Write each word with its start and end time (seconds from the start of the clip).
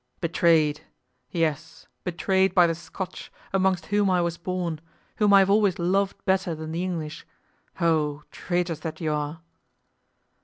"Betrayed! 0.19 0.81
yes 1.29 1.85
betrayed 2.03 2.55
by 2.55 2.65
the 2.65 2.73
Scotch, 2.73 3.31
amongst 3.53 3.85
whom 3.93 4.09
I 4.09 4.19
was 4.19 4.35
born, 4.35 4.81
whom 5.17 5.31
I 5.31 5.37
have 5.37 5.49
always 5.51 5.77
loved 5.77 6.25
better 6.25 6.55
than 6.55 6.71
the 6.71 6.81
English. 6.83 7.23
Oh, 7.79 8.23
traitors 8.31 8.79
that 8.79 8.99
ye 8.99 9.07
are!" 9.09 9.41